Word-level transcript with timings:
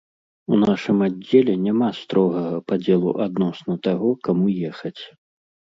У 0.53 0.57
нашым 0.61 1.03
аддзеле 1.07 1.53
няма 1.67 1.89
строгага 2.01 2.63
падзелу 2.73 3.11
адносна 3.27 3.73
таго, 3.87 4.09
каму 4.31 4.45
ехаць. 4.73 4.99